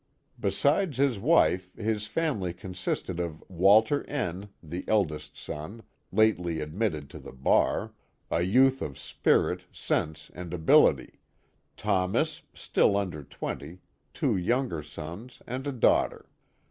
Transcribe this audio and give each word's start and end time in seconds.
Besides 0.39 0.97
his 0.97 1.19
wife, 1.19 1.71
his 1.75 2.07
family 2.07 2.53
consisted 2.55 3.19
of 3.19 3.43
Walter 3.47 4.03
N., 4.09 4.49
the 4.63 4.83
eldest 4.87 5.37
son, 5.37 5.83
lately 6.11 6.59
ad 6.59 6.73
mitted 6.73 7.07
to 7.11 7.19
the 7.19 7.31
bar, 7.31 7.93
a 8.31 8.41
youth 8.41 8.81
of 8.81 8.97
spirit, 8.97 9.65
sense, 9.71 10.31
and 10.33 10.55
ability 10.55 11.19
'*; 11.49 11.77
Thomas, 11.77 12.41
still 12.55 12.97
under 12.97 13.21
twenty, 13.23 13.81
two 14.11 14.35
younger 14.35 14.81
sons, 14.81 15.43
and 15.45 15.67
a 15.67 15.71
daughter. 15.71 16.27